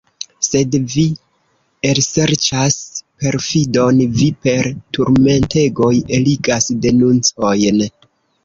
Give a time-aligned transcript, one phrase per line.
[0.45, 1.03] Sed vi
[1.89, 2.79] elserĉas
[3.25, 7.87] perfidon, vi per turmentegoj eligas denuncojn.